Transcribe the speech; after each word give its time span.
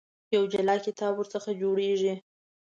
یو 0.35 0.43
جلا 0.53 0.75
کتاب 0.85 1.13
ورڅخه 1.17 1.51
جوړېږي. 1.61 2.13